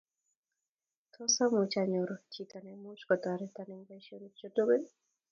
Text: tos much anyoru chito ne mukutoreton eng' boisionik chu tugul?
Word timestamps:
tos 1.13 1.35
much 1.53 1.75
anyoru 1.81 2.15
chito 2.31 2.57
ne 2.63 2.73
mukutoreton 2.81 3.69
eng' 3.75 3.87
boisionik 3.87 4.33
chu 4.39 4.47
tugul? 4.55 4.83